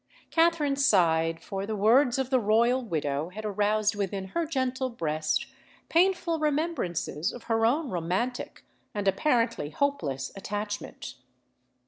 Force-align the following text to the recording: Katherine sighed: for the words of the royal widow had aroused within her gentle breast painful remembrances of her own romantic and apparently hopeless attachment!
Katherine 0.31 0.77
sighed: 0.77 1.43
for 1.43 1.67
the 1.67 1.75
words 1.75 2.17
of 2.17 2.31
the 2.31 2.39
royal 2.39 2.83
widow 2.83 3.29
had 3.29 3.45
aroused 3.45 3.93
within 3.93 4.29
her 4.29 4.47
gentle 4.47 4.89
breast 4.89 5.45
painful 5.89 6.39
remembrances 6.39 7.31
of 7.31 7.43
her 7.43 7.67
own 7.67 7.91
romantic 7.91 8.65
and 8.95 9.07
apparently 9.07 9.69
hopeless 9.69 10.31
attachment! 10.35 11.13